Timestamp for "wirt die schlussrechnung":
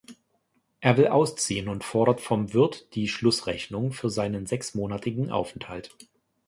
2.53-3.91